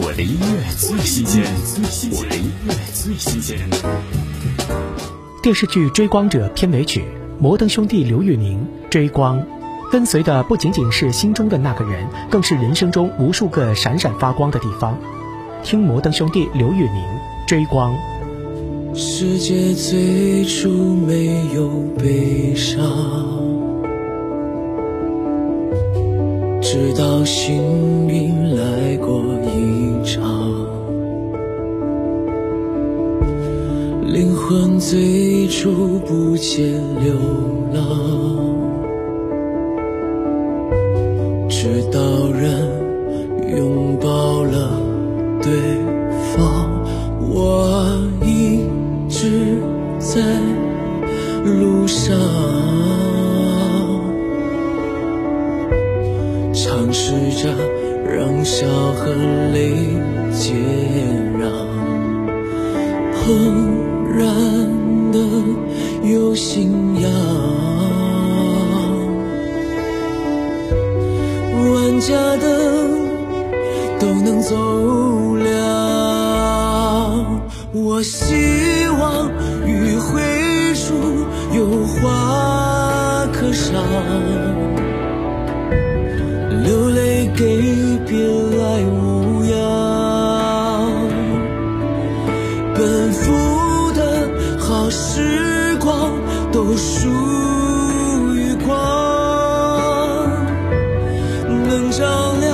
[0.00, 1.42] 我的音乐最新鲜，
[2.12, 3.58] 我的音乐最新鲜。
[5.42, 7.02] 电视剧《追光者》片尾曲，
[7.40, 9.40] 摩登兄弟刘宇宁《追光》，
[9.90, 14.96] 跟随的不仅仅是心中的那个人，更是人生中无数个闪闪发光的地方。
[15.64, 17.02] 听摩登兄弟刘宇宁
[17.48, 17.92] 《追光》。
[18.94, 21.68] 世界最初没有
[21.98, 22.80] 悲伤，
[26.62, 28.06] 直到幸
[34.10, 36.64] 灵魂最初不见
[37.04, 37.12] 流
[37.74, 37.82] 浪，
[41.46, 42.66] 直到人
[43.54, 44.80] 拥抱了
[45.42, 45.52] 对
[46.32, 46.82] 方。
[47.20, 48.64] 我一
[49.10, 49.58] 直
[49.98, 50.22] 在
[51.44, 52.18] 路上，
[56.54, 57.54] 尝试着
[58.10, 59.12] 让笑和
[59.52, 59.74] 泪
[60.32, 60.54] 接
[61.38, 61.52] 壤，
[63.14, 63.67] 怦然
[65.12, 65.18] 的
[66.02, 66.70] 有信
[67.00, 67.10] 仰，
[71.72, 72.46] 万家灯
[73.98, 74.56] 都能走
[75.36, 75.48] 亮。
[77.74, 78.24] 我希
[79.00, 79.30] 望
[79.66, 80.94] 余晖处
[81.54, 83.74] 有花可赏，
[98.68, 100.28] 光，
[101.48, 102.52] 能照亮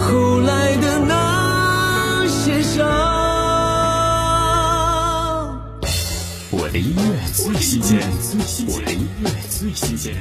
[0.00, 2.86] 后来的那些伤。
[6.50, 7.98] 我的音乐最新鲜，
[8.68, 10.14] 我的音乐最新鲜。